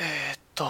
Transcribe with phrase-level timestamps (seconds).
[0.00, 0.64] えー、っと、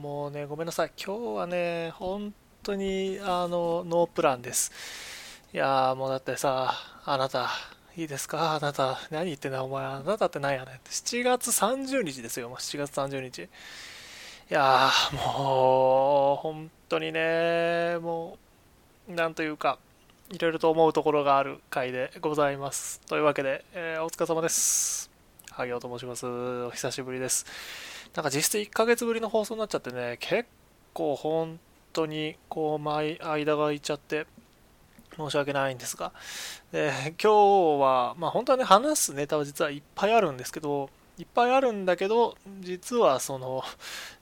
[0.00, 0.92] もうね、ごめんなさい。
[0.96, 4.70] 今日はね、本当に、あの、ノープランです。
[5.52, 6.74] いやー、もうだってさ、
[7.04, 7.50] あなた、
[7.96, 8.54] いいですか？
[8.54, 9.64] あなた、何言ってんだ？
[9.64, 13.42] お前、あなたって何やねん？7月30日ですよ、7月30日。
[13.42, 13.48] い
[14.48, 18.38] やー、もう、本当にね、も
[19.08, 19.80] う、なんというか、
[20.30, 23.00] いろいろと思うところがある回でございます。
[23.08, 25.10] というわけで、えー、お疲れ様です。
[25.50, 26.26] 萩尾と申します。
[26.26, 27.44] お久しぶりです。
[28.14, 30.48] なんか実質1ヶ月ぶりの放送になっちゃってね、結
[30.92, 31.58] 構本
[31.92, 34.26] 当にこう、間が空いちゃって、
[35.16, 36.12] 申し訳ないんですが、
[36.72, 43.62] で今日は、まあ本当はね、話すネタは実はいっぱいあるんですけど、いっぱいあるんだけど、実はその、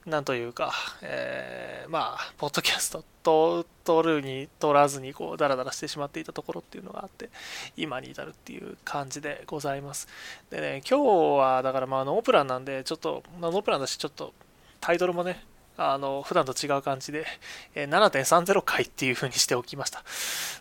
[0.05, 7.31] なんというか、えー、まあ、ポッドキャストと撮るに撮らずに、こう、ダラダラしてしまっていたところっていうのがあって、
[7.77, 10.07] 今に至るっていう感じでございます。
[10.51, 14.35] でね、今日は、だからまあ、ノープランなんで、ちょっと、まあ、ノープランだし、ちょっと、
[14.81, 15.43] タイトルもね、
[15.77, 17.27] あの、普段と違う感じで、
[17.75, 20.03] え7.30回っていう風にしておきました。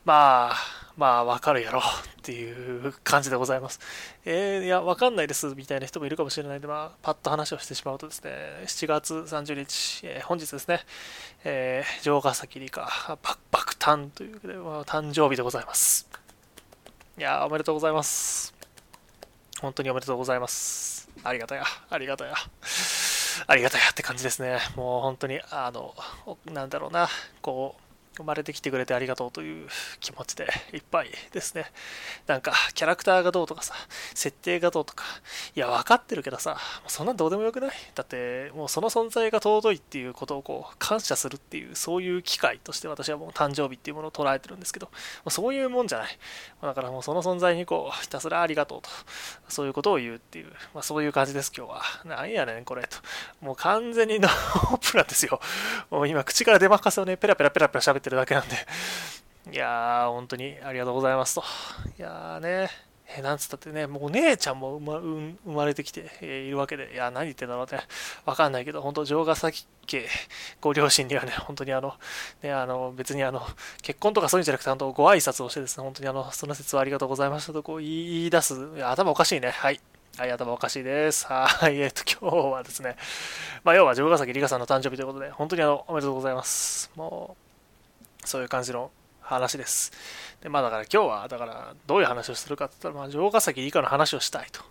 [0.06, 1.84] まあ、まあ、わかるやろっ
[2.22, 2.52] てい
[2.88, 3.80] う感じでございます。
[4.26, 8.32] えー、いや、わかんないですみたいな人もいるかもしれないので、まあ、パッと話をしてしまうとですね、
[8.66, 10.82] 7月30日、えー、本日ですね、
[11.44, 12.88] えー、城ヶ崎理香、
[13.52, 16.10] 爆誕というで、まあ、誕生日でございます。
[17.18, 18.54] いやおめでとうございます。
[19.60, 21.10] 本当におめでとうございます。
[21.24, 22.36] ありがたや、ありがたや。
[23.48, 24.60] ありがたいって感じですね。
[24.76, 25.96] もう本当に、あの、
[26.46, 27.08] なんだろうな、
[27.42, 27.81] こう、
[28.18, 29.68] 生まれてきてくれてありがとうという
[30.00, 31.72] 気持ちでいっぱいですね。
[32.28, 33.74] なんか、キャラクターがどうとかさ、
[34.14, 35.06] 設定がどうとか、
[35.56, 37.72] いや、分かってるけどさ、そんなんどうでもよくない？
[37.96, 44.90] だって、もうその存在が尊いっていうことをこう、感謝するっていう、そういう機会として私はもう誕生日っていうものを捉えてるんですけど、
[45.30, 46.18] そういうもんじゃない。
[46.62, 48.90] だからもうその存在にこう、ひたすらありがとうと、
[49.48, 51.82] そういうことを言うっていう、まあ、そういう感じです、今日は。
[52.06, 52.98] なんやねん、これ、と。
[53.40, 55.40] もう完全にノープランですよ。
[55.90, 58.56] もう今、口から出まかせをね、ペラペラペラペラ喋っててるだけなんで、
[59.52, 61.44] いやー、本当にありがとうございますと。
[61.98, 62.70] いやーね、
[63.18, 67.82] えなんつったってね、もうお姉ちゃんも生まれてきて、え、いるわけで、いやー、何言ってんだろうね。
[68.26, 70.08] わかんないけど、本当城ヶ崎家、
[70.62, 71.96] ご両親にはね、本当にあの、
[72.42, 73.42] ね、あの、別にあの、
[73.82, 77.88] 結婚とかそういうんじゃなくて、とご挨拶をしてですね、本当にあの、その説はありがとうございましたとこう言
[78.26, 78.56] い出す。
[78.84, 79.50] 頭おかしいね。
[79.50, 79.82] はい。
[80.18, 81.26] はい、頭おかしいです。
[81.26, 82.96] はい、えっと、今日はですね、
[83.64, 86.92] まあ、要は城ヶ崎里香さんの誕生日ということで、本当にあの、おめでとうございます。
[86.96, 87.51] もう、
[88.26, 89.92] そういう感じの話です。
[90.42, 94.62] で、まあだから今日は、だからどういう話をするかって言ったら、まあ城ヶ崎以下の話をしたいと。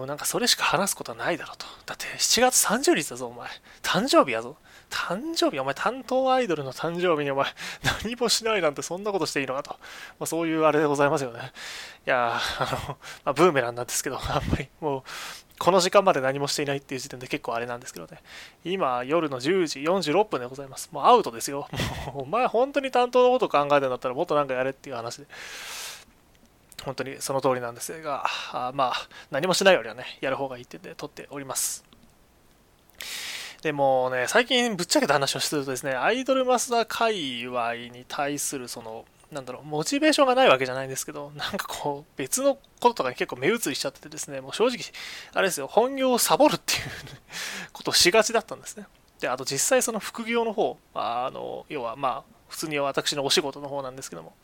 [0.00, 1.66] うん、なんかそれしか話すことはないだろうと。
[1.86, 3.48] だって7月30日だぞ、お前。
[3.82, 4.56] 誕生日やぞ。
[4.90, 7.46] 誕生日お前担当アイドルの誕生日にお前
[8.04, 9.70] 何もしないなんてそんなことしていいのかと。
[9.70, 11.52] まあ、そういうあれでございますよね。
[12.06, 15.02] いやあの、まあ、ブーメランなんですけど、あんまりもう
[15.58, 18.20] この時間まで何もしていないっていう時点で結構あれなんですけどね。
[18.64, 20.88] 今、夜の10時46分でございます。
[20.92, 21.68] もうアウトですよ。
[22.12, 25.26] もうお前本当に担当のこと考えてんだったらもっとなんかやれっていう話で。
[26.84, 31.84] 本当にその通りなんですが、あまあ、何もしないよりはね、やる方がいいってんで撮っております。
[33.62, 44.78] でもね、最近ぶっちゃけた話をするとですね、アイドルマスター界隈に対するその、なんだろう、モチベーションがないわけじゃないんですけど、なんかこう、別のこととかに結構目移りしちゃっててですね、もう正直、
[45.34, 46.80] あれですよ、本業をサボるっていう
[47.72, 48.86] ことをしがちだったんですね。
[49.20, 54.34] で、あと実際その副業の方、あの、要はまあ、普通に私のお仕事の方なんですけども、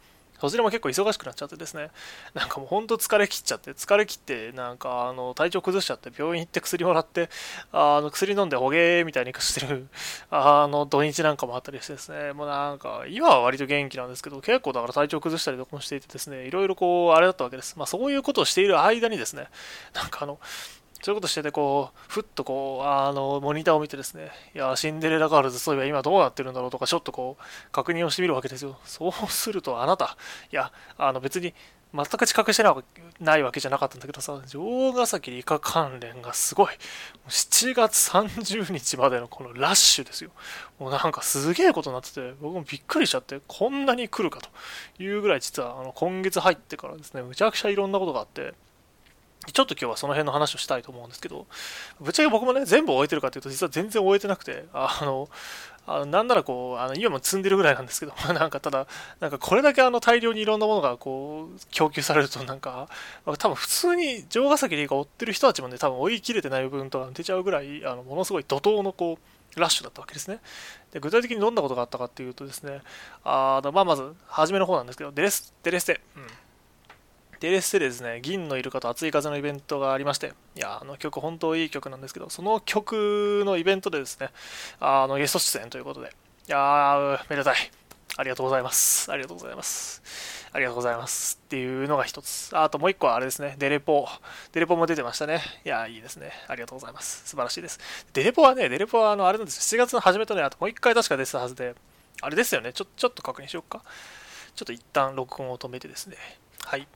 [0.40, 1.90] そちらも結構忙しくなっちゃってですね、
[2.34, 7.28] なんかもうほんと疲れ切っちゃって、疲れ切って、なんかあの体調崩しちゃって、病院行って薬もらって、
[7.72, 9.88] あの薬飲んでほげーみたいにしてる、
[10.30, 17.78] あの土日なんかもあったりしてですね、もうなんか、今は割と元気なんですけど、結構だから体調崩したりとかもしていてですね、いろいろこう、あれだったわけです。
[17.78, 19.48] まあそういうことをしている間にですね、
[19.94, 20.38] なんかあの、
[21.02, 28.78] そういうことしてて、こう、ふっとこう、あの、モニターを見てですね、いや、シンデレラガールズ、そういえば今どうなってるんだろうとか、ちょっとこう、確認をしてみるわけですよ。
[28.84, 30.16] そうすると、あなた、
[30.52, 31.54] いや、あの、別に、
[31.92, 32.62] 全く知覚して
[33.20, 36.68] ないわけじゃなかったんだけどさ、城ヶ崎理科関連がすごい。
[37.28, 40.30] 7月30日までのこのラッシュですよ。
[40.78, 48.54] もうなんかすげえことになってて、僕もびっくりしちゃって、こんなに来るかというぐらい実はあの今月入ってからですね、むちゃくちゃいろんなことがあって、
[49.46, 51.46] ちょっと今日はその辺の話をしたいと思うんですけど、
[52.00, 55.30] ぶっちゃけ僕もね、全部終えてるかというと、実は全然終えてなくて、あ の、
[55.86, 58.86] あのなんならこう、あの今も積んでるぐらいなんですけど、 なんかただ、
[59.18, 62.88] なんかこれだけあの大量にいろんなものがこう、供給されると、なんか、
[63.38, 70.38] 多分普通に城ヶ崎でが追ってる人たちもね、多分追い切れてない部分とか出ちゃうぐらい、あのものすごい怒涛のこう、ラッシュだったわけですね。
[70.92, 72.82] で具体的にどんなことがあったかっていうとですね、
[73.24, 76.26] あまあ、まず、初めの方なんですけど、デレス、デレステ、うん
[77.40, 84.28] デレステでですね、銀のイルカと熱い風のイベントがありまして、いや、あの曲、本当いい曲なんですけど、その曲のイベントでですね、
[84.78, 87.56] あのゲスト出演ということで、いやー、めでたい。
[88.16, 89.10] ありがとうございます。
[89.10, 90.02] ありがとうございます。
[90.52, 92.50] ありがとうございますっていうのが一つ。
[92.52, 94.06] あともう一個はあれですね、デレポ。
[94.52, 95.40] デレポも出てましたね。
[95.64, 96.32] いや、いいですね。
[96.46, 97.22] ありがとうございます。
[97.26, 97.80] 素晴らしいです。
[98.12, 99.80] デレポはね、デレポはあの、あれなんですよ。
[99.80, 101.74] 7月の初めとね、あともう一回確か出てたはずで、
[102.20, 102.74] あれですよね。
[102.74, 103.82] ちょちょっと確認しようか。
[104.54, 106.16] ちょっと一旦録音を止めてですね。
[106.66, 106.86] はい。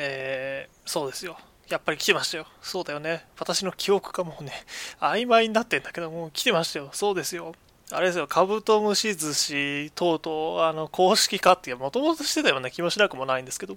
[0.00, 1.36] えー、そうですよ。
[1.68, 2.46] やっぱり来てましたよ。
[2.62, 3.26] そうだよね。
[3.38, 4.52] 私の記憶がもうね、
[5.00, 6.90] 曖昧になってんだけどもう、来てましたよ。
[6.92, 7.54] そうですよ。
[7.90, 13.76] あれですよ、カブトムシ寿司等々、あの、公式化っていう、もともとしてたような気もしなくもないんですけど、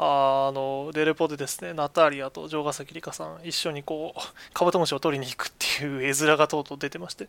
[0.00, 4.20] あの、デレポでですね、ナターリアと城ヶ崎里香さん、一緒にこう、
[4.54, 7.26] カブトムシを取りに行くっていう絵面がとうとう出てまして、い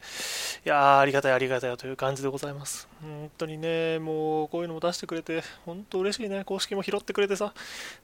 [0.65, 2.87] やー、ありがたいありがたいという感じでございます。
[3.01, 6.43] 本当にね、もう、こういうのも出してくれて、本当嬉しいね。
[6.43, 7.55] 公式も拾ってくれてさ、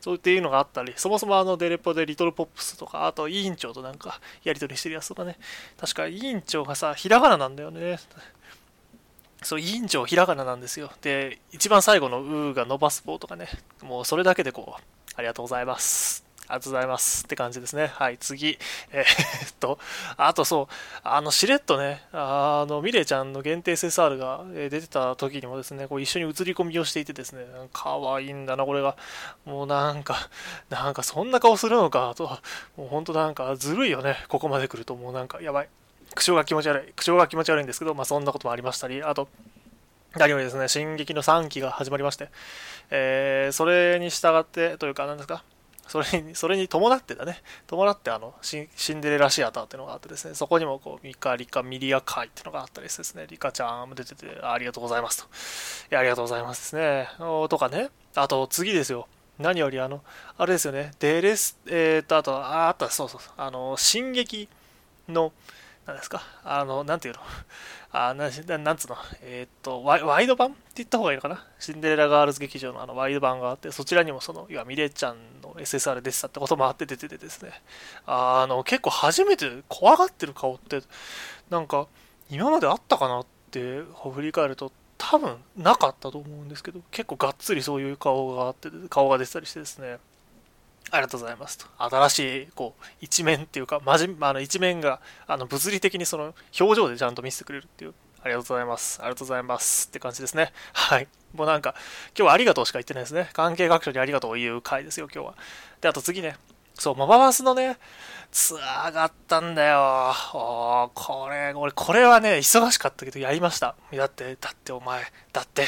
[0.02, 5.38] そうっていうのがあったり、そもそもあの、デレポでリトルポップスとか、あと委員長となんか、やり取りしてるやつとかね、
[5.80, 8.00] 確か委員長がさ、ひらがななんだよね。
[9.46, 10.92] そう、委員長ひらがななんですよ。
[11.02, 13.48] で、一番最後のうーが伸ばす棒とかね、
[13.84, 14.82] もうそれだけでこう、
[15.16, 16.26] ありがとうございます。
[16.48, 17.88] ありがとうございますって感じですね。
[17.88, 18.58] はい、次。
[18.92, 19.80] えー、っと、
[20.18, 28.96] あとそう、あの、しれっとね、あの、ミレイちゃんの限定 SSR が出てた時にもですね、こう一緒に映り込みをしていてですね、可愛いんだな、これが。
[29.46, 30.30] もうなんか、
[30.70, 32.24] なんかそんな顔するのか、と、
[32.78, 35.70] もうほんとなんかずるいよね、ここまで来るともうなんかやばい。
[36.14, 36.94] 口調が気持ち悪い。
[36.94, 39.28] 口調が気持ち悪いんですけど、まあそんなこともありましたり、あと、
[40.16, 42.30] 何よりですね、進撃の3期が始まりまして、
[42.90, 45.44] えー、それに従ってというか、何ですか、
[45.88, 55.28] それに、それに伴ってだね、伴ってあのシンデレラシアターっていうのがあってですね、そこにもこう、ミカ、リカ、ミリア会っていうのがあったりしてですね、リカちゃんも出てて、ありがとうございますと。
[55.92, 57.10] いや、ありがとうございますですね。
[57.50, 59.08] とかね、あと次ですよ。
[59.38, 60.02] 何よりあの、
[60.38, 64.48] あれですよね、デレス、えー、っと、あと、あ、あった、そうそう、あの、進撃
[65.10, 65.34] の、
[65.86, 66.24] 何ですか？
[66.44, 67.20] あの、なんていうの？
[67.92, 68.98] あななんつうの？
[69.22, 71.46] えー、っとワイ、ワイド版って言った方がいいのかな？
[71.60, 77.52] シンデレラガールズ劇場のあのワイド版があって、そちらにもその、いわミレちゃんの SSR 出てたってこともあって出ててですね、
[78.08, 80.82] あの、結構初めて怖がってる顔って、
[81.50, 81.88] なんか、
[82.30, 83.82] 今まであったかなって
[84.14, 90.00] 振り返ると、多分なかったと思うんですけど、結構がっつりそういう顔があって、顔が出てたりしてですね、
[90.92, 91.66] ありがとうございますと。
[91.78, 99.00] 新しい、こう、一面っていうか、まじ、あの、一面が、あの、物理的にその、表情でちゃんと見せてくれるっていう、ありがとうございます。
[99.02, 100.52] ありがとうございますって感じですね。
[100.74, 101.08] はい。
[101.34, 101.76] もうなんか、
[102.18, 103.30] 今日はありがとうしか言ってないですね。
[103.34, 105.36] 関係学習にありがとうを言う回ですよ、今日は。
[105.82, 106.38] で、あと次ね。
[106.78, 107.78] そう、ママバスのね、
[108.32, 110.14] ツアーがあったんだよ。
[110.34, 113.76] おこれ、俺、これはね、忙しかったけど、やりました。
[113.94, 115.66] だって、だってお前、だって、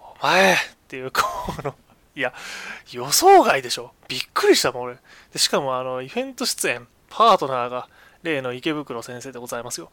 [0.00, 0.56] お前っ
[0.88, 1.22] ていう、こ
[1.62, 1.74] の、
[2.16, 2.32] いや、
[2.92, 3.92] 予想外でしょ。
[4.08, 4.96] びっくりしたもん、俺。
[5.32, 7.88] でしかも、あの、イベント出演、パートナーが、
[8.22, 9.90] 例の池袋先生でございますよ。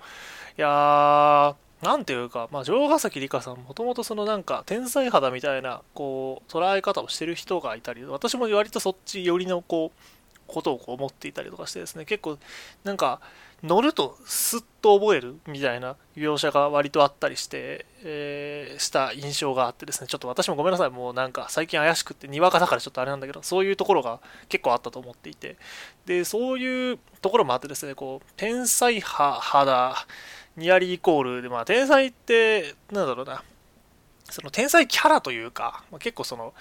[0.57, 1.55] いやー、
[1.85, 12.37] なんていうか、まあ、城ヶ崎里香さん、もともとそのなんか、天才肌みたいな、こう、捉え方をしてる人がいたり、私も割とそっち寄りの、こう、ことをこう思っていたりとかしてですね、結構、
[12.85, 13.19] なんか、
[13.63, 24.19] 乗るとスッと覚えるみたいな描写が割とあったりして、えー、した印象があってですね、ちょっと私もごめんなさい、もうなんか最近怪しくって、にわかだからちょっとあれなんだけど、そういうところが
[24.49, 25.55] 結構あったと思っていて、
[26.05, 29.95] で、そういうところもあってですね、こう、天才派、肌、
[30.57, 33.43] ニアリーイコールで、まあ、天才って、なんだろうな、
[34.29, 36.53] その天才キャラというか、まあ、結構その、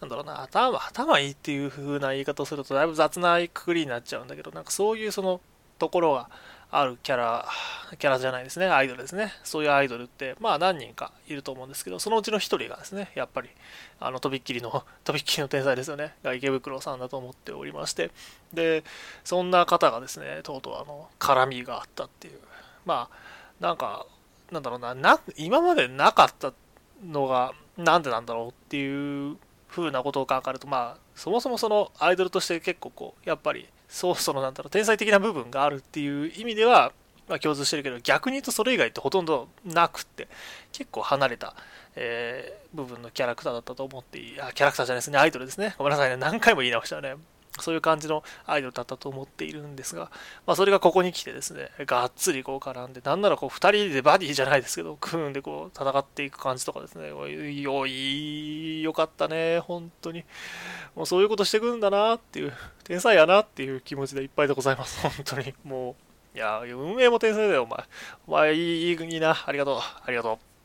[0.00, 5.42] なんだろうな、頭、頭いいっていう風な言い方をするとだいぶ雑なくくりになっちゃうんだけど、なんかそういうその
[5.78, 6.28] ところが
[6.70, 7.48] あるキャラ、
[7.98, 9.32] キャラじゃないですね、アイドルですね。
[9.44, 13.48] そういうアイドルって、まあ何人かいると思うんですけど、そのうちの1人がですね、やっぱり、
[14.00, 18.10] あの、とびっきりの、 とびっきりの天才ですよね、が池袋さんだと思っておりまして、
[18.52, 18.84] で、
[19.24, 22.40] そんな方がですね、とうとうあの、絡みがあったっていう、
[22.84, 23.16] まあ、
[23.60, 24.06] なんか、
[24.50, 26.52] なんだろうな、な今までなかった
[27.04, 29.36] のが、なんでなんだろうっていう
[29.68, 36.92] 風なことを考えると、まあ、そもそもそのアイドルとして結構こう、やっぱり、そうそのなんだろう、天才的な部分があるっていう意味では、
[37.28, 40.28] まあ、共通してるけど、逆に言うとそれ以外ってほとんどなくって、
[40.72, 41.54] 結構離れた、
[41.96, 45.74] えー、部分のキャラクターだったと思っていい、あ、キャラクターじゃないですね、アイドルですね。
[45.78, 47.16] ごめんなさいね、何回も言い直したね。
[47.60, 50.10] そういう感じのアイドルだったと思っているんですが、
[50.46, 60.24] まあ、それがここに来てですね、がっつりこう絡んで、なんならこう2人でバディじゃないですけど、組んでこう戦っていく感じとかですね、よい、よかったね、本当に。
[60.94, 62.52] もうそういうことしてくんだなっていう、
[62.84, 65.54] 天才やなっていう気持ちでいっぱいでございます、本当に。
[65.64, 65.96] も
[66.34, 67.84] う、いや、運営も天才だよ、お前。
[68.26, 70.55] お前、いい、いいな、ありがとう、ありがとう。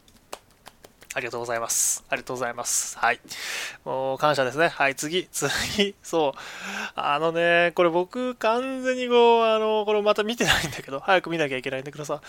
[1.13, 2.05] ありがとうございます。
[2.09, 2.97] ありがとうございます。
[2.97, 3.19] はい。
[3.83, 4.69] もう感謝ですね。
[4.69, 6.39] はい、次、 次、そう。
[6.95, 12.21] あのね、これ僕完全にこう、あの、これまた見てないんだけど、早く見なきゃいけないんだけどさ、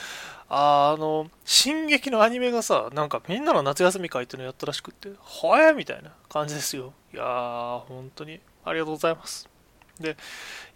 [0.49, 6.93] あの、進撃のアニメがさ、なんかみんなの夏休み会っていうのやったらしくって、はえみたいな感じですよ。
[7.15, 9.52] いやー、本当にありがとうございます。
[10.01, 10.17] で、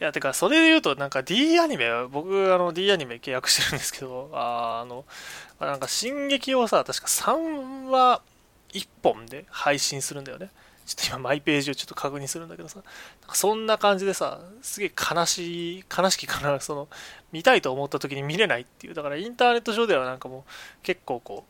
[0.01, 5.05] いや、てか、それで言うと、なんか D アニメ、僕、あの、D アニメ契約してるんですけど、ああの、
[5.59, 8.23] なんか、進撃をさ、確か3話
[8.73, 10.51] 1本で配信するんだよね。
[10.87, 12.83] ちょっと今、マイページをちょっと確認するんだけどさ、ん
[13.33, 16.89] そんな感じでさ、すげえ悲しい、悲しきかな、その、
[17.33, 20.51] 見たいと思った時に見れないっていう、だからインターネット上ではなんかもう、
[20.85, 21.45] 結構こ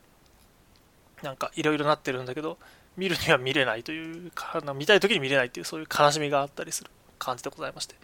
[1.21, 2.57] う、なんかいろいろなってるんだけど、
[2.95, 6.89] 見るには見れないというか、見たい時に見れないっていう、そういう悲しみがあったりする。
[7.17, 7.95] 感じでございまして。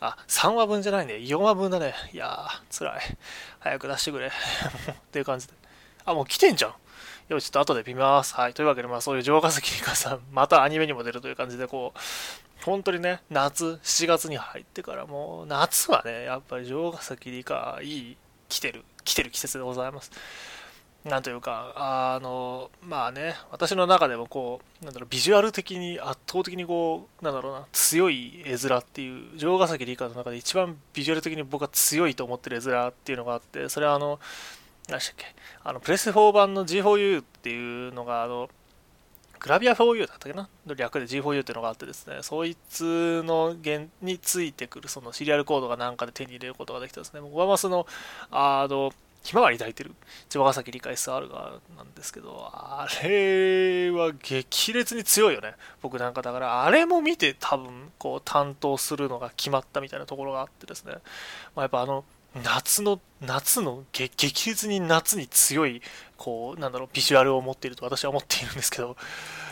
[0.00, 1.14] あ、3話分じゃないね。
[1.14, 1.94] 4話分だね。
[2.12, 3.00] いやー、辛い。
[3.60, 4.28] 早く出してくれ。
[4.30, 4.30] っ
[5.12, 5.54] ていう感じで。
[6.04, 6.74] あ、もう来てんじゃん。
[7.28, 8.34] よちょっと後で見ます。
[8.34, 8.54] はい。
[8.54, 11.98] というわけで、まあそういう城ヶ崎里香さん、またアニメにも出るという感じで、こう、
[12.64, 18.16] 本当にね、夏、7月に入ってからもう、夏はね、やっぱり城ヶ崎里香、いい、
[18.48, 20.10] 来てる、来てる季節でございます。
[21.04, 34.20] なんというか、あの、まあね、私の中でもこう、なんだろう、ビジュアル的に圧倒的にこう、なんだろうな、強い絵面っていう、城ヶ崎理科の中で一番ビジュアル的に僕は強いと思ってる絵面っていうのがあって、それはあの、
[34.88, 35.26] 何でしたっけ、
[35.64, 38.50] あの、プレス4版の G4U っていうのが、あの、
[39.38, 47.22] グラビア 4U だったっけなの略で G4U っていうのがあってですね、そいつの原についてくるそのシリアルコードがなんかで手に入れることができたんですね。
[47.22, 47.86] 僕はまあその、
[48.30, 48.92] あの、
[49.22, 49.92] ひまわり抱いてる
[50.28, 55.54] 千葉ヶ崎理解 SR がなんですけど、あれは激烈に強いよね。
[55.82, 60.94] 僕なんかだから、あれも見て多分こう担当するのが決まったみたいなところがあってですね。
[61.54, 62.04] まあ、やっぱあの、
[62.44, 65.82] 夏の、夏の激烈に夏に強い、
[66.16, 68.96] こう、なんだろう、ビジュアルを持っていると私は思っているんですけど、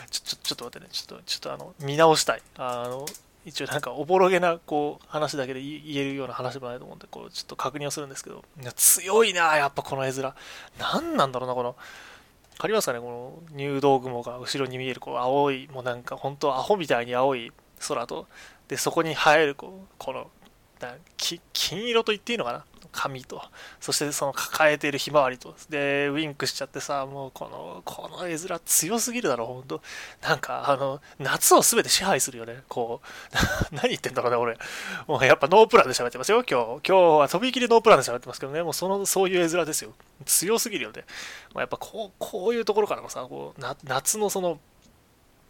[0.09, 2.41] ちょ、ちょ、ちょっと待ってね、ちょっと、ちょっとあの、見直したい。
[2.57, 3.05] あの、
[3.45, 8.43] 一応なんかおぼろげなこう話だけで言えるような話でもないと思うんでこうちょっと確認をするんですけど
[8.75, 10.33] 強いなやっぱこの絵面。
[10.77, 11.75] 何なんだろうなこの。
[12.55, 17.51] 分かりますかねこの入道雲が後ろに見えるこう青いもうなんか本当アホみたいに青い
[17.87, 18.27] 空と。
[18.67, 20.29] でそこに映えるこうこの
[21.53, 22.65] 金色と言っていいのかな？
[22.91, 23.41] 髪と、
[23.79, 29.81] そしてその抱えているひまわりと、で、ウィンクしちゃってさ、もうこの、この絵面強すぎるだろ、ほんと。
[30.21, 32.63] なんか、あの、夏を全て支配するよね。
[32.67, 33.35] こう、
[33.75, 34.57] 何言ってんだろうね、俺。
[35.07, 36.87] もうやっぱノープランで喋ってますよ、今日。
[36.87, 39.93] 今日は飛び切りノープランで喋ってますけどね、もうその、そういう絵面ですよ。
[40.25, 41.05] 強すぎるよね。
[41.53, 44.59] まあ、やっぱこう、こういうところからもさ、こう、夏のその、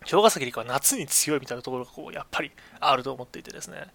[0.02, 3.88] 氷河崎陸は夏に強いみたいなところがこうやっぱりあると思っていてですね。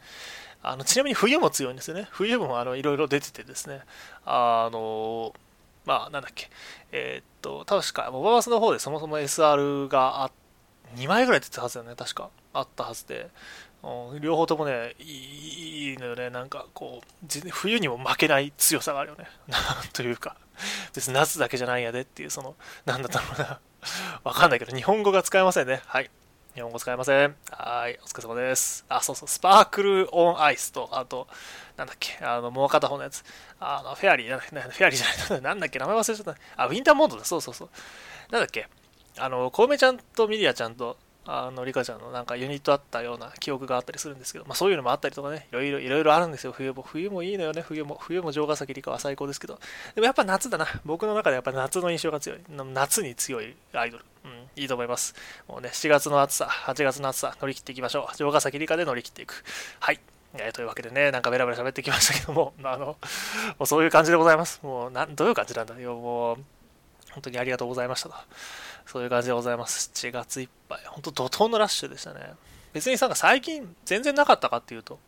[0.65, 2.09] あのちなみに冬も強いんですよね。
[2.11, 3.83] 冬もあのいろいろ出ててですね、
[4.25, 5.35] あの、
[5.85, 6.49] まあ、なんだっけ、
[6.91, 10.31] えー、っと、確か、モバマスの方でそもそも SR があ
[10.97, 12.31] 2枚ぐらい出てたはずだよね、確か。
[12.55, 13.29] あったはずで、
[13.83, 19.27] うん、両方ともね、いいのよね、なんかこう、冬にも負けない強さがあるよね。
[19.93, 20.37] というか、
[20.95, 22.55] 別に夏だけじゃないやでっていう、その、
[22.87, 23.61] なんだったろうな。
[24.25, 25.83] わかんないけど、日本語が使えませんね。
[25.85, 26.11] はい。
[26.55, 27.35] 日本語使えません。
[27.51, 28.85] はい、お疲れ様です。
[28.89, 31.27] あ、そうそう、スパークルオンアイスと、あと、
[31.77, 33.25] なんだっけ、あの、もう片方のやつ。
[33.59, 36.63] あの、フェアリー、フェアリーじゃない、 なんだっけ、名前忘れちゃった。
[36.63, 37.69] あ、ウィンターモードだ、そうそうそう。
[38.31, 38.69] なんだっけ、
[39.19, 40.97] あの、コウメちゃんとミリアちゃんと、
[41.27, 46.83] あの、リカちゃんのなんかユニットあったような記憶があったりするんですけど、まあそういうのもあったりとかね、いろいろ、いろいろあるんですよ、冬も。
[46.83, 47.97] 冬もいいのよね、冬も。
[48.01, 49.59] 冬も城ヶ崎リカは最高ですけど。
[49.95, 50.67] でもやっぱ夏だな。
[50.85, 52.39] 僕の中でやっぱ夏の印象が強い。
[52.49, 54.05] 夏に強いアイドル。
[54.25, 55.15] うん、いいと思います。
[55.49, 58.17] もうね、7月の暑さ、8月の暑さ、乗り切っていきましょう。
[58.17, 59.45] 城ヶ崎理科で乗り切っていく。
[59.81, 60.01] はい。
[60.37, 62.97] えー、というわけでね、なんかベラベラ喋ってきましたけども、 あの、も
[63.61, 64.61] うそういう感じでございます。
[64.63, 65.95] もう、な、どういう感じなんだよ。
[65.95, 66.37] もう、
[67.13, 68.15] 本当にありがとうございましたと。
[68.87, 69.91] そういう感じでございます。
[69.95, 70.81] 7月いっぱい。
[70.87, 72.35] 本当怒涛のラッシュでしたね。
[72.73, 74.99] 別になんか最近全然なかったかっていうと、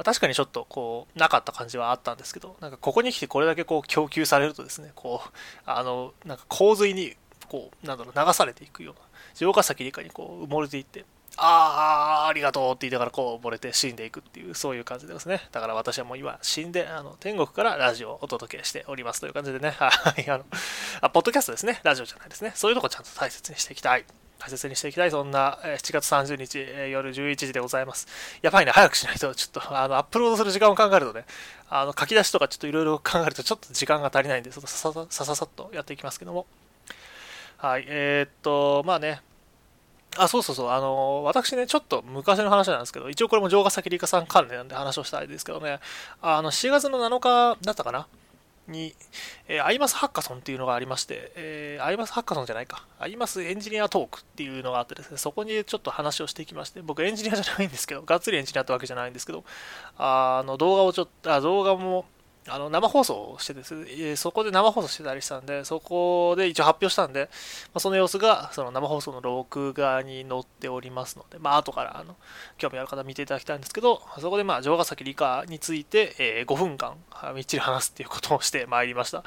[0.00, 5.30] まあ、確かにちょっとこう、なかった感じはあったんですけど、なんかここに来てこれだけこう供給されるとですね、こう、
[5.66, 7.16] あの、なんか洪水に
[7.48, 9.00] こう、なんだろう、流されていくような、
[9.34, 11.04] 城ヶ崎理科にこう埋もれていって、
[11.42, 15.40] ああ、ありがとうって言いながらこう溺れて死んでいくっていう、そういう感じですね。
[15.52, 20.44] だから私はもう今死んで、あの、天国からラジオをお届けしておりますという感じでね、 はい、あの、
[21.00, 21.80] あ、ポッドキャストですね。
[21.82, 22.52] ラジオじゃないですね。
[22.54, 24.04] そういうとこちゃんと大切にしていきたい。
[24.38, 28.06] 大切にしていきたい、そんなえ7月30日え夜11時でございます。
[28.42, 31.24] やばいね、早くしないと、ちょっとあのアップロードする時間を考えるとね、
[31.68, 36.46] あの書き出しとかちょっといろいろ考えるとちょっと時間が足りないんで、さささささっとやっていきますけども。
[37.58, 39.20] はい、えー、っと、まあね、
[40.16, 45.78] あ、そうそうそう、あの、私ね、ちょっと昔の話なんですけど、一応これも城ヶ崎理香さん関連なんで話をしたいですけどね、
[46.20, 48.06] あの、7月の7日だったかな？
[48.70, 48.94] に、
[49.48, 59.44] えー、アイマスハッカソンっていうのがありまして、えー、アイマスハッカソンじゃないか、アイマスエンジニアトークっていうのがあってですね、そこにちょっと話をしていきまして、僕エンジニアじゃないんですけど、がっつりエンジニアってわけじゃないんですけど、
[59.98, 62.04] あの動画をちょっと、あ動画も
[62.50, 67.28] あの生放送してです、えそこで生放送してたりしたんで、そこで一応発表したんで、
[67.66, 72.16] まあ、その様子がその生放送の録画に載っておりますので、まあ後からあの
[72.58, 76.96] 興味ある方見ていただきたいんですけど、そこでまあ城ヶ崎理科について、え5分間
[77.34, 79.24] みっちり話すっていうことをしてまいりました。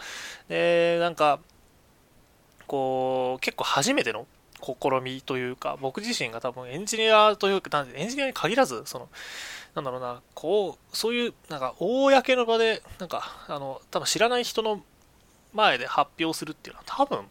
[0.49, 1.39] で、なんか、
[2.67, 4.25] こう、結構初めての
[4.63, 9.09] 試みというか、僕自身が多分エンジニアというか、エンジニアに限らず、その、
[9.75, 14.83] なんだろうな、こう、そういう、なんか、公の場で、なんか、あの、多分知らない人の
[15.53, 17.25] 前で発表するっていうのは多分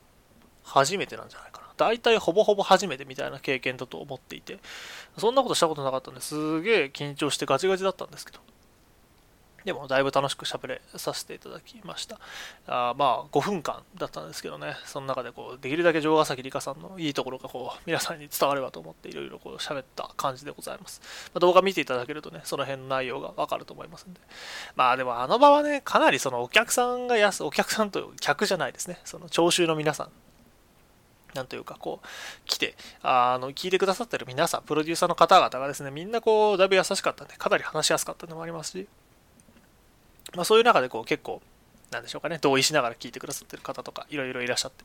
[0.64, 1.68] 初めてなんじゃないかな。
[1.76, 4.58] 大体ほぼほぼ初めてみたいな経験だと思っていて、
[5.18, 8.38] そんなことしたことなかったんですげえ緊張してガチガチだったんですけど、
[9.64, 12.18] でもだいぶ楽しく喋れさせていただきました。
[12.66, 21.00] あまあ5分間だったんですけどね、その中でこうできるだけ城ヶ崎里香さんのいいところがこう皆さんに伝わればと思っていろいろこう喋った感じでございます。
[21.34, 24.20] まあ、動画見ていただけるとね、その辺の内容がわかると思いますんで。
[24.76, 30.10] まあでもあの場はね、かなりそのお客さんが安、お客さんと客じゃないですね、その聴衆の皆さん
[31.34, 32.06] なんというか、こう、
[32.44, 38.88] 来て、あの、聞いてくださってる皆さん、プロデューサーの方々がですね、みんなこう、だいぶ優しかったんで、かなり話しやすかったのもありますし、
[40.34, 41.42] まあ、そういう中でこう結構、
[41.90, 44.84] なんでしょうかね、同意しながら聞いてくださってる方とか、いろいろいらっしゃって、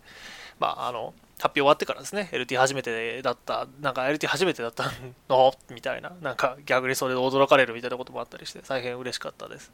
[0.60, 4.92] まあ、あの、発表終わってからですね、LT 初めてだった、なんか LT 初めてだった
[5.30, 5.54] の？
[5.72, 9.72] みたいな、なんか逆にそれで驚かれるみたいなこともあったりして、大変嬉しかったです。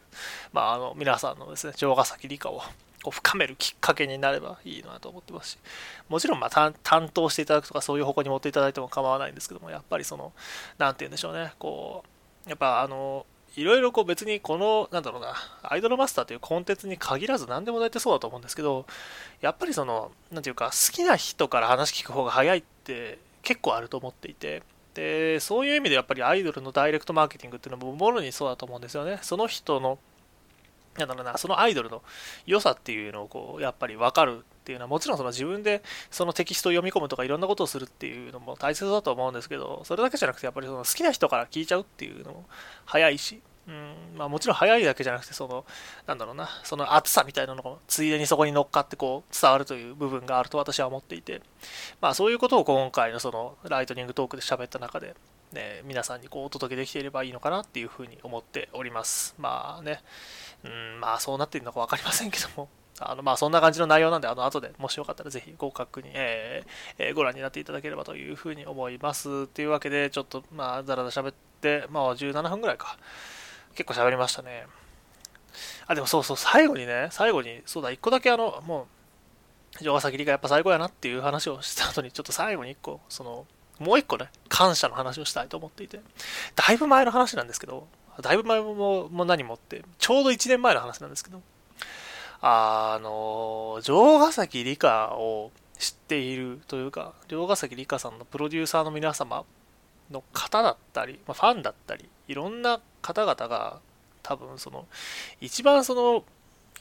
[0.52, 2.62] まあ、あの、皆さんのですね、城ヶ崎理科を
[3.04, 5.58] こう深めるきっかけになればいいなと思ってますし、
[6.10, 10.34] もちろんまあ担当していただくとかそういう方向に持っていただいても構わないんですけども、やっぱりその、
[10.78, 12.04] なんて言うんでしょうね、こ
[12.46, 13.26] う、やっぱあの、
[13.56, 18.86] いろいろこう別にこの、なんだろうな、アイドルマスターというコンテンツに限らず何でも大体そうだと思うんですけど、
[19.42, 24.64] やっぱりその、なんていうか、好きな人から話聞く方が早いって結構あると思っていて、
[24.96, 29.20] で、そういう意味でやっぱりアイドルのダイレクトマーケティングっていうのももろにそうだと思うんですよね。
[29.22, 30.00] その人の、
[30.98, 32.02] なんだろうな、そのアイドルの
[32.46, 42.46] 良さっていうのをこう、やっぱり分かるっていうのはもちろんその自分でそのテキストを読み込むとかいろんなことをするっていうのも大切だと思うんですけどそれだけじゃなくてやっぱりその好きな人から聞いちゃうっていうのも
[42.86, 45.66] 早いしうんまあ、もちろん早いだけじゃなくてその
[46.06, 51.42] なんだろうなその熱さみたいなのがついでにそこに乗っかってこう伝わるという部分があると私は思っていて、
[52.02, 55.16] まあ、そういうことを今回のそのライトニングトークで喋った中で、
[55.54, 59.34] ね、皆さんにこうお届けできていればいいのかなっていうふうに思っております。
[59.38, 60.02] まあね
[60.66, 62.68] うんまあそうなっているのか分かりませんけども。
[63.00, 69.48] あのまあそんな感じの内容なんで、あの後でもしよかったらぜひご確認、えーえ、ご覧になっていただければというふうに思います。
[69.48, 72.98] というわけで、ちょっとまあだらだら喋って、まあ17分ぐらいか。
[73.76, 74.68] 結構喋りましたね。
[75.88, 78.88] あ、でもそうそう、最後にね、最後に、そうだ、一個だけあの、も
[79.76, 83.46] う、城ヶ崎里がやっぱ最高やなっていう話をした後に、ちょっと最後に一個、その、
[83.80, 86.00] もう一個ね、感謝の話をしたいと思っていて、
[86.56, 87.88] だいぶ前の話なんですけど、
[88.22, 91.42] だいぶ前もも何もって、ちょうど1年前の話なんですけど、
[92.46, 99.46] あの、城ヶ崎理香を知っているというか、城ヶ崎理香さんのプロデューサーの皆様
[100.12, 103.80] の方だったり、まあ、ファンだったり、いろんな方々が、
[104.24, 104.88] 多分その、
[105.40, 106.26] 一番その、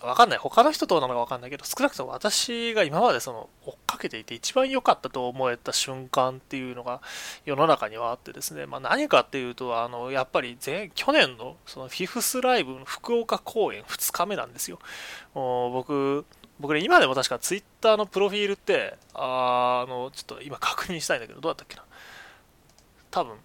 [0.03, 0.38] わかんない。
[0.38, 7.01] 他の人どうなのかわかんないけど、少なくとも私が今までその、追っかけていて一番良かったと思えた瞬間っていうのが
[7.45, 14.79] 世の中にはあってですね、まあ何かっていうと、あの、やっぱり前、去年のそのフィフスライブの福岡公演2日目なんですよ。
[15.35, 16.25] もう僕、
[16.59, 21.85] 僕ね、今でも確かツイッターのプロフィールって、あの、ちょっと今確認したいんだけど、どうだったっけな。
[23.11, 23.37] 多分、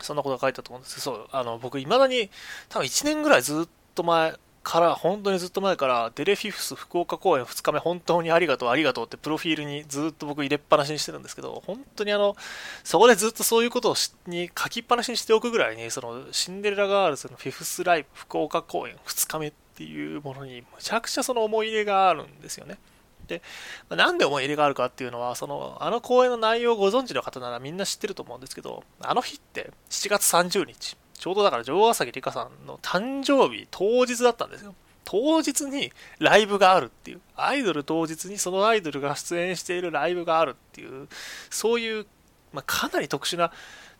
[0.00, 2.30] そんなことが書いてあったと思うんですけど、そう、あの、僕、未だに、
[2.68, 4.34] 多分1年ぐらいずっと前
[4.64, 12.34] から、本当にずっと前から、デレフィフス福岡公演2日目、本当にありがとう、ありがとうって、プロフィールにずっと僕入れっぱなしにしてるんですけど、本当にあの、
[12.82, 13.94] そこでずっとそういうことを
[14.26, 22.78] に書きっぱなしにしておくぐらいに、その、シンデレラガールズのフィフスライブ福岡公演2日目っていうものに、むちゃくちゃその思い入れがあるんですよね。
[23.26, 23.42] で、
[23.90, 34.74] なんで思い入れがあるかっていうのは、その、あの公演の内容をご存知の方ならみんな知ってると思うんですけど、あの日って7月30日、ちょうどだから城ヶ崎里香さんの誕生日当日だったんですよ。
[35.04, 41.08] 当日にライブがあるっていう、アイドル当日にそのアイドルが出演しているライブがあるっていう、
[41.50, 42.06] そういう、
[42.52, 43.52] まあ、かなり特殊な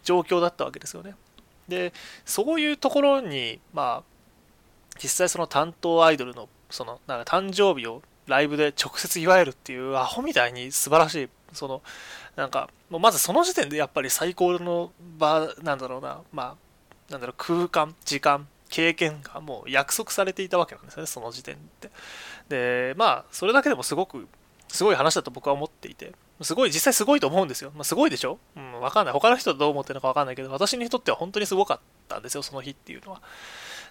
[0.03, 1.15] 状況だったわけですよね。
[1.69, 1.93] で、
[2.25, 4.03] そういうところに、まあ、
[5.03, 11.83] 実際その担当アイドルの、その、なんか誕生日をライブで直接祝えるっていうアホみたいに素晴らしい、その、
[12.37, 16.64] なんか、まずその時点でやっぱり最高の場なんだろうな、まあ、
[17.11, 21.91] なんだろう、空間、時間、経験がもう約束されていたわけなんですよね、その時点で。
[22.49, 24.27] で、まあ、それだけでもすごく、
[24.69, 26.13] すごい話だと僕は思っていて、
[26.43, 27.71] すごい、実際すごいと思うんですよ。
[27.77, 28.39] まあ、すごいでしょ？
[28.57, 29.15] うん、わかんない。
[29.15, 33.23] 他の人はどう思ってるのかわかんないけど、私にとっては本当にすごかったんですよ、その日っていうのは。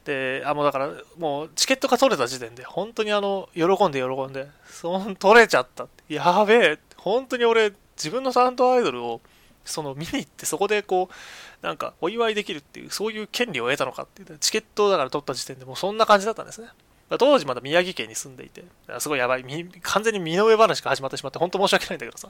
[0.03, 5.87] で、あ、もうだから、もうチケットが取れた時点で、本当にあの、喜んで喜んで、その取れちゃった。
[6.09, 9.21] やべえ、本当に俺、自分の担当アイドルを、
[9.65, 16.69] その見に行ってそこでこう、なんかお祝いできるっていう、そういう権利を得たのかっていう、チケットだから取った時点でもうそんな感じだったんですね。
[17.17, 18.63] 当時まだ宮城県に住んでいて、
[18.99, 19.45] すごいやばい、
[19.81, 22.29] 完全に身の上話が始まってしまって、本当申し訳ないんだけどさ、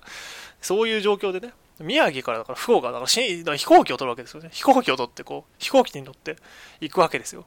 [0.61, 4.49] そういう状況でね、宮城からだから福岡、だから飛行機を取るわけですよね。
[4.51, 6.37] 飛行機を取って、こう、飛行機に乗って
[6.81, 7.45] 行くわけですよ。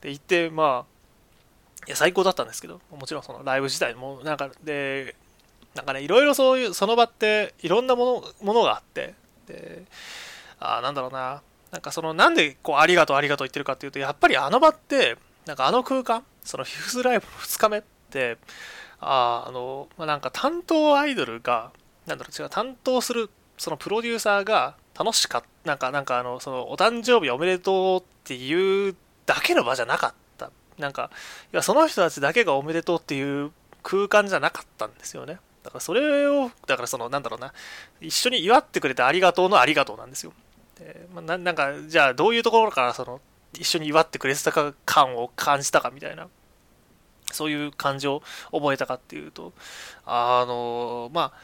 [0.00, 5.16] で、行って、まあ、いや、最高だったんですけど、もちろんそのライブ自体も、なんか、で、
[5.74, 9.14] なんかね、いろいろそういう、その場っていろんなもの、ものがあって、
[9.46, 9.84] で、
[10.58, 18.38] あなんだろうな、なんかその、なんでこう、ありがとうありがとう言ってるかっていうと、やっぱりあの場って、なんかあの空間、そのフィフスライブの2日目って、
[19.00, 21.70] ああの、まあ、なんか担当アイドルが、
[22.06, 30.50] なんだろう、違う、担当する、そのプロデューサーが楽しかった、なんか、なんかあの、その、お誕生日おめでとうっていうだけの場じゃなかった。
[30.78, 31.10] なんか、
[31.52, 35.38] いや、その人たちだけがおめでとうっていう空間じゃなかったんですよね。
[35.66, 37.52] だからそれを、だからその、なんだろうな、
[38.00, 40.32] 一緒に祝ってくれてありがとうのありがとうなんですよ。
[40.78, 43.20] でまあ、ななんか、じゃあどういうところからその、
[43.54, 46.28] 一緒に祝ってくれてたか感を感じたかみたいな、
[47.32, 49.52] そういう感情を覚えたかっていうと、
[50.04, 51.40] あの、まあ、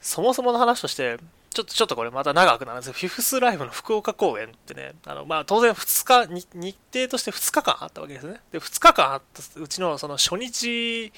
[0.00, 1.18] そもそもの話として、
[1.54, 8.40] ちょっと、ちょっとこれまた長くなるんですけど、フィフスライブの福岡公演ってね、あの、まあ、当然2日、日程として2日間あったわけですね。
[8.50, 11.12] で、2日間あったうちのその初日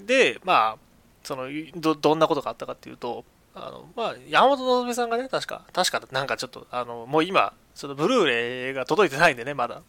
[0.00, 0.78] で、まあ、
[1.24, 9.82] その、ど、どんなことがあったかっていうと、あの、まあ、山本希さんがね、確か、確かなんかちょっと、あの、もう今、ちょっとブルーレイが届いてないんでね、まだ。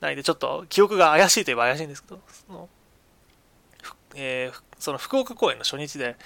[0.00, 2.68] ないんで、ちょっと記憶が怪しいといえば怪しいんですけど、その、
[4.14, 6.16] えー、その福岡公演の初日で、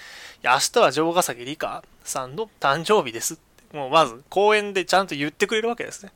[0.43, 6.13] いや、明日は城ヶ崎里香さんの誕生日ですって、もうまず公演でちゃんと言ってくれるわけですね。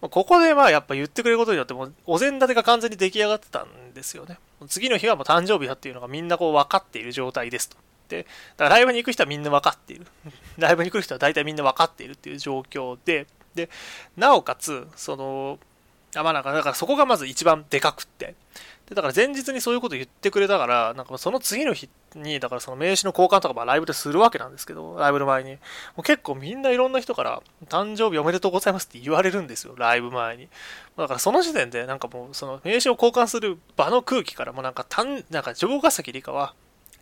[0.00, 4.38] ここでまあやっぱ言ってくれることによってもお膳立てが完全に出来上がってたんですよね。
[4.68, 7.76] 次の日はもう誕生日だっていうのがみんなこう分かっている状態ですと。
[8.08, 10.06] で、だからライブに行く人はみんな分かっている。
[10.58, 13.70] ライブに来る人は大体みんな分かっているっていう状況で、で、
[14.16, 15.58] なおかつ、その、
[16.14, 18.34] あまあなんか、だからそこがまず一番でかくって。
[18.88, 25.52] で、だから前日にそういうこと言ってくれたから、なんかその次の日に、だからその名刺の交換とかまあライブでするわけなんですけど、ライブの前に。
[25.52, 25.58] も
[25.98, 30.48] う結構みんないろんな人から、誕生日おめでとうございますって言われるんですよ、ライブ前に。
[30.96, 36.54] だからその時点で、なんかもうその名刺を交換する場の空気からもなんか、たんなんか城ヶ崎理香は、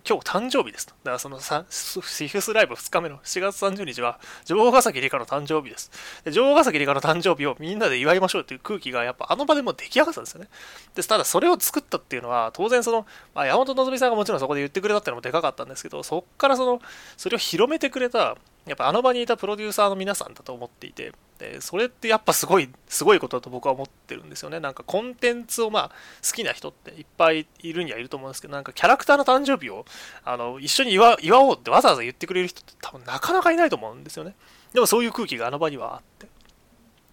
[0.07, 0.93] 今日誕生日ですと。
[1.03, 5.91] だからその、シフスライブ2日目の4月30日は、女王ヶ崎理香の誕生日です。
[6.25, 10.49] で女王ヶ崎理香の誕生日をみんなで祝いましょうっていう空気がやっぱあの場でも出来上がったんですよね。
[10.95, 16.83] で、ただそれを作ったっていうのは、当然その、まあ、山本のぞみさんがもちろんそこで言ってくれたっていうのもでかかったんですけど、そっからその、
[17.17, 24.59] それを広めてくれた、やっぱあの場にいたプロデューサーの皆さんだと思っていて、でそれってやっぱすごい、すごいことだと僕は思ってるんですよね。
[24.59, 25.89] なんかコンテンツをまあ
[26.27, 29.85] 好きな人っていっぱいいるにはいると思うんですけど、なんかキャラクターの誕生日を
[30.25, 34.35] あの一緒に祝祝おうってわざわざ言ってくれる人って多分なかなかいないと思うんですよね。
[34.73, 36.27] でもそういう空気があの場にはあって。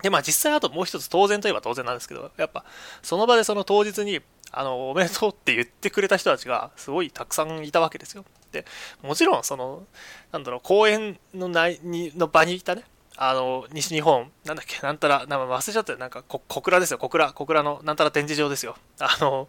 [0.03, 2.63] で、まあ実際あともう一つ当然といえば当然なんですけど、やっぱ
[3.01, 4.21] その場でその当日に
[4.53, 8.25] あの、おめでとうって言ってくれた人たちがすごいたくさんいたわけですよ。
[8.51, 8.65] で、
[9.01, 9.83] もちろんその、
[10.31, 12.83] なんだろう、公演の内にの場にいたね、
[13.17, 15.99] あの、西日本、なんだっけ、なんたら、なん忘れちゃったよ。
[15.99, 18.75] なんか、小倉ですよ、小倉、小倉のなんたら展示場ですよ。
[18.99, 19.47] あの、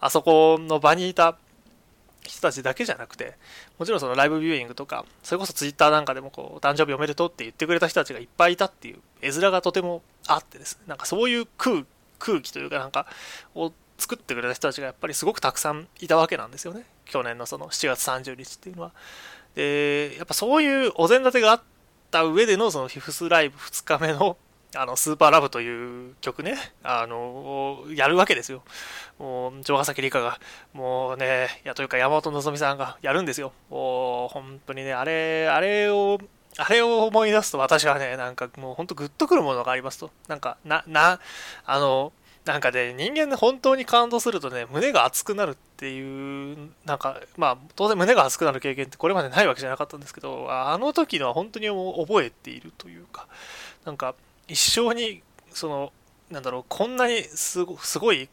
[0.00, 1.36] あそこの場にいた
[2.22, 3.36] 人たちだけじゃなくて、
[3.78, 11.84] もちろんそのライブビューイングとか、それこそツイッターなんかでもこう、誕生日おめでとうって言ってくれた人たちがいっぱいいたっていう絵面がとてもあってですね、なんかそういう空
[12.18, 13.06] 空気というかなんか、
[13.54, 16.84] を作ってくれた人たちがやっぱりすごくたくさんいたわけなんですよね。
[17.04, 18.92] 去年のその7月30日っていうのは。
[19.54, 21.62] で、やっぱそういうお膳立てがあっ
[22.10, 24.36] た上でのそのフィフスライブ2日目の
[24.76, 28.62] あの、スーパーラブという曲ね、あの、やるわけですよ。
[29.18, 30.40] もう、城ヶ崎里香が、
[30.72, 33.52] もうね、いや、というか山本希さんがやるんですよ。
[33.70, 36.18] もう、本当にね、あれ、あれを、
[36.56, 40.10] あれを思い出すと私はね、なんかもう本当グッとくるものがありますと。
[40.28, 41.20] なんか、な、な、
[41.64, 42.12] あの、
[42.44, 53.28] なんかね、人間で本当に感動するとね、胸が熱くなるっていう、なんか、まあ、当然胸が熱くなる経験ってこれまでないわけじゃなかったんですけど、あの時のは本当に覚えているというか、
[53.86, 54.14] なんか、
[54.46, 55.22] 一生に、
[55.54, 55.92] その、
[56.30, 58.28] なんだろう、こんなにすごすごい、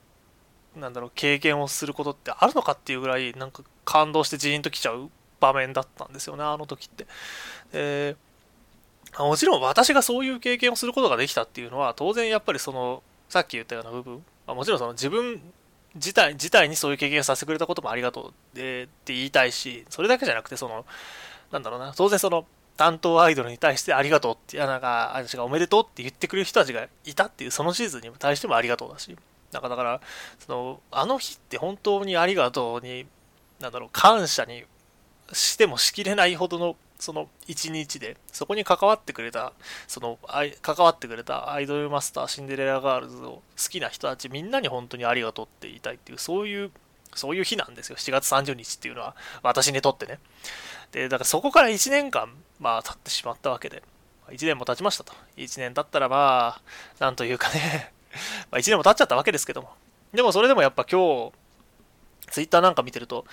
[0.75, 7.07] なんだろう、経験をすることってあるのかっていうぐらい、なんか感動してジーンときちゃう場面だったんですよね、あの時って。
[7.71, 8.15] え
[9.19, 14.15] もちろん私がそういう経験をすることができたっていうのは、当然やっぱりその、さっき言ったような部分、
[14.45, 15.41] まあ、もちろんその自分
[15.95, 20.85] 自体自体にそういう経験をさせてくれたこともありがとうでって言いたいし、それだけじゃなくて、その、
[21.49, 29.15] なんだろうな、当然その、担当アイドルに対してありがとうって、いやなんか、私がおめでとうって言ってくれる人たちがいたっていう、そのシーズンに対してもありがとうだし、
[29.53, 30.01] なんかだから、
[30.39, 33.05] その、あの日って本当にありがとうに、
[33.59, 34.65] なんだろう、感謝に
[35.31, 39.53] してもしきれないほどのその一日で、そこに関わってくれた、
[39.87, 40.19] その、
[40.61, 46.69] 関わってくれたアイドルマスター、シンデレラガールズを好きな人たちみんなに本当にありがとうって言いたいっていう、そういう、
[47.15, 47.95] そういう日なんですよ。
[47.95, 50.19] 7月30日っていうのは、私にとってね。
[50.91, 53.81] で、だからそこから1年間、まあ経ってしまったわけで、
[54.29, 55.11] 1年も経ちましたと。
[55.37, 56.61] 1年経ったらまあ、
[56.99, 57.91] なんというかね
[58.51, 59.73] ま1年も経っちゃったわけですけども。
[60.13, 61.33] でもそれでもやっぱ今日、
[62.29, 63.25] ツイッターなんか見てると、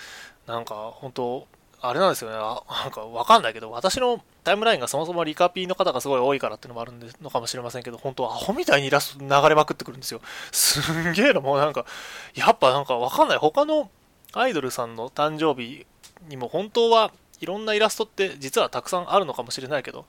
[0.47, 1.47] なんか本当、
[1.81, 10.21] あれなんですよね、なんかわかんないけど、私のタイムラインがそもそもリカピーの方がすごい多いからっていうのもあるのかもしれませんけど、本当アホみたいにイラスト流れまくってくるんですよ。
[10.51, 11.87] すんげえの、もうなんか、
[12.35, 13.39] やっぱなんかわかんない。
[13.39, 13.91] 他の
[14.33, 15.87] アイドルさんの誕生日
[16.29, 20.05] にも本当はいろんなイラストって実はたくさんあるのかもしれないけど、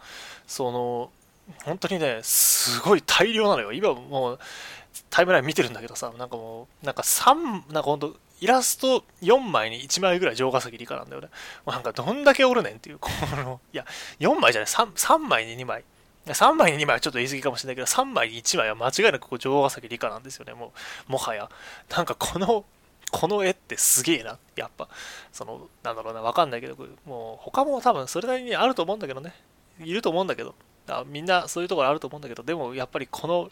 [0.47, 1.11] その、
[1.65, 3.73] 本当にね、すごい大量なのよ。
[3.73, 4.39] 今もう、
[5.09, 11.29] タイムライン見てるんだけどさ、なんかもう、なんか3、なんかほんと、イラスト4枚に1枚ぐらい城ヶ崎理科なんだよね。
[11.65, 13.85] もうなんかどんだけおるねんっていう、この、いや、
[14.19, 15.83] 4枚じゃない、3, 3枚に2枚。
[16.25, 20.73] 3枚に2枚はちょっと言い過ぎかもしれないけど、3枚に1枚は間違いなくここ城ヶ崎理科なんですよね、も
[21.07, 21.49] う、もはや。
[21.89, 22.65] なんかこの、
[23.11, 24.87] この絵ってすげえな、やっぱ。
[25.31, 26.75] その、なんだろうな、わかんないけど、
[27.05, 29.33] もう他も多分それなりにあると思うんだけどね。
[29.79, 30.55] いると思うんだけど。
[31.05, 33.51] みんなそういうところあると思うんだけど、でもやっぱりこの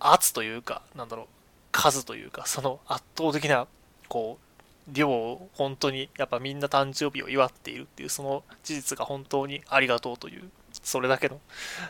[0.00, 1.26] 圧というか、なんだろう、
[1.70, 3.66] 数というか、その圧倒的な
[4.12, 10.50] こう、量を本当にやっぱみんな誕生日を祝っているっていうその事実が本当にありがとうという、
[10.82, 11.40] それだけの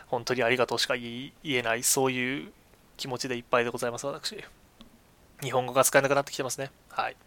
[0.07, 2.53] 本当にありがとうしか言えない、そういう
[2.95, 4.41] 気持ちでいっぱいでございます、私。
[5.41, 6.71] 日本語が使えなくなってきてますね。
[6.91, 7.17] はい。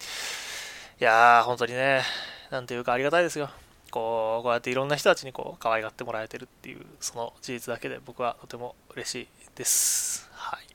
[0.98, 2.02] いやー、本当にね、
[2.50, 3.50] なんていうかありがたいですよ。
[3.90, 10.30] こう、こうやっていろんな人たちにこう、可愛がってもらえてるっていう、その事実だけで僕はとても嬉しいです。
[10.32, 10.66] はい。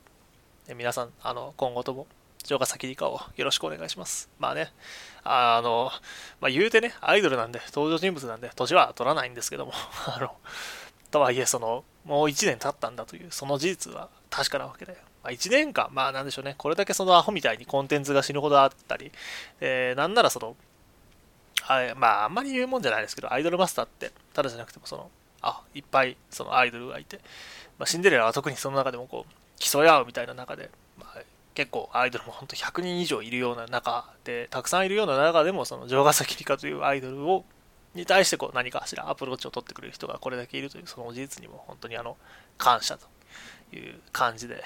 [0.67, 2.05] で皆さん、あの、今後とも
[2.51, 4.29] 城ヶ崎理香をよろしくお願いします。
[4.37, 4.73] まあね、
[5.23, 5.89] あの、
[6.41, 9.71] まあ、言うてね、アイドルなんで、登場人物なんで、年は取らないんですけども、
[10.05, 10.35] あの、
[11.11, 19.11] とはいえ、その、もう1年経ったんだという、その事実は確かなわけで、まあ、1年間、まあなんでしょうね、これだけそのアホみたいにコンテンツが死ぬほどあったり、
[19.61, 20.57] えー、なんならその、
[21.67, 25.09] あまああんまり言うもんじゃないですけど、アイドルマスターって、ただじゃなくてもその、
[25.41, 27.17] あ、いっぱいそのアイドルがいて、
[27.77, 30.71] まあ、シンデレラは特にその中でもこう、競い合うみたいな中で、
[31.53, 37.45] 結構アイドルも本当100人以上いるような中で、たくさんいるような中でも、その城ヶ崎里香というアイドルを、
[37.93, 42.15] に対してこう何かしらアプローチを取ってくれる人がこれだけいるというその事実にも本当にあの
[42.57, 44.63] 感謝という感じで、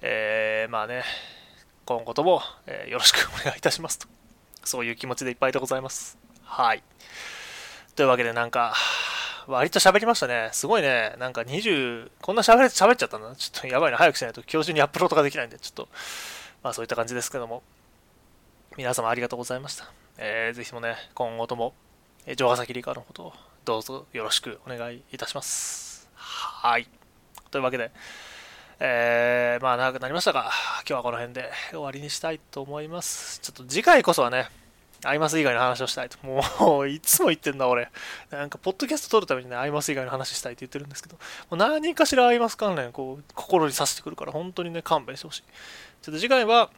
[0.00, 1.02] えー、まあね、
[1.84, 4.08] 今後とも、え、よろしくお願いいたしますと。
[4.64, 6.18] そういう気持ちでいっぱいでございます。
[6.42, 6.82] はい。
[7.94, 8.74] というわけでなんか、
[9.46, 10.50] 割と喋りましたね。
[10.52, 11.14] すごいね。
[11.18, 13.34] なんか20、こんな喋れ、喋っちゃったんだ。
[13.36, 13.98] ちょっとやばいな。
[13.98, 15.88] 早くしないと今日中にアップロードができないんで、ちょっと、
[16.62, 17.62] まあそういった感じですけども。
[18.76, 19.90] 皆様ありがとうございました。
[20.18, 21.72] えー、ぜひともね、今後とも、
[22.26, 23.32] えー、城ヶ崎理科のことを
[23.64, 26.10] どうぞよろしくお願いいたします。
[26.14, 26.86] はい。
[27.50, 27.90] というわけで、
[28.78, 33.40] えー、まあ長くなりましたが、今日はこの辺で終わりにしたいと思います。
[33.40, 34.50] ちょっと次回こそはね、
[35.04, 36.18] アイマス以外の話をしたいと。
[36.26, 37.90] もう、 いつも言ってんだ、俺。
[38.30, 41.20] なんか、ポッドキャスト撮るためにね、アイマス以外の話したいって言ってるんですけど、も
[41.52, 45.42] う何かしらアイマス関連、こう、心に刺してくるから、本当にね、勘弁してほしい。
[46.02, 46.70] ちょっと次回は、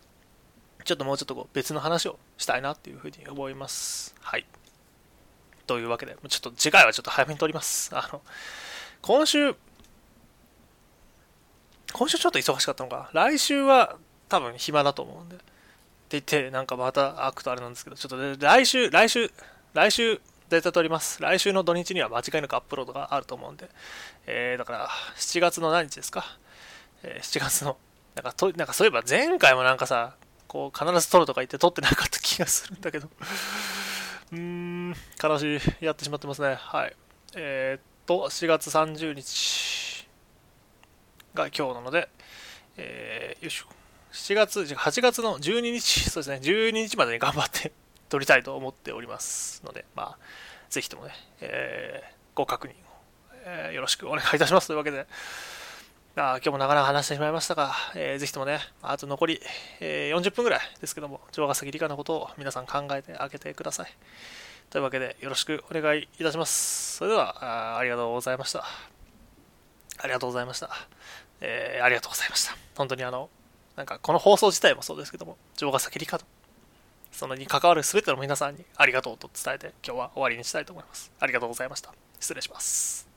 [0.84, 4.14] ちょっともうちょっとこう別の話をしたいなっていうふうに思います。
[4.20, 4.46] はい。
[5.66, 7.90] というわけで、ちょっと次回はちょっと早めに撮ります。
[7.94, 8.22] あの、
[9.02, 9.54] 今週、
[11.92, 13.96] 今週ちょっと忙しかったのか、来週は
[14.28, 15.36] 多分暇だと思うんで、
[16.08, 19.30] って言って、なんかまたアクトあれなんですけど、ちょっと、ね、来週、来週、
[19.74, 21.20] 来週、絶対撮ります。
[21.20, 23.68] 来週の土日には間違いなくアップロードがあると思うんで、
[24.26, 26.24] えー、だから、7月の何日ですか、
[27.02, 27.76] えー、7月の、
[28.14, 30.14] なんかと、なんかそういえば前回もなんかさ、
[30.46, 33.10] こう、必ず撮るとか言って撮ってなかった気がするんだけど、
[34.32, 36.54] うーん、悲しい、やってしまってますね。
[36.54, 36.96] はい。
[37.34, 40.08] えー、っと、4月30日
[41.34, 42.08] が今日なので、
[42.78, 43.66] えー、よいしょ。
[44.12, 47.72] 7月、8月の12日、 そうですね、12日までに頑張って
[48.08, 50.18] 撮りたいと思っておりますので、まあ、
[50.70, 52.74] ぜひともね、えー、ご確認を、
[53.44, 55.06] えー、よろしくお願いいたしますというわけで、
[56.16, 59.40] あ今日もなかなか話してしまいましたが、えー、ぜひともね、あと残り、
[59.80, 63.92] えー、40分ぐらいですけども、城ヶ崎理科のことを皆さん考えてあげてください。
[64.70, 66.96] というわけで、よろしくお願いいたします。
[66.96, 68.64] それでは、あありがとうございました。
[69.98, 70.70] ありがとうございました。
[71.40, 72.56] えー、ありがとうございました。
[72.76, 73.30] 本当にあの、
[73.78, 76.26] なんかこの放送自体もそうですけども、城ヶ崎理科と、
[77.12, 81.12] そのに関わる全ての皆さんにありがとうと伝えて今日は終わりにしたいと思います。
[81.20, 81.94] ありがとうございました。
[82.18, 83.07] 失礼します。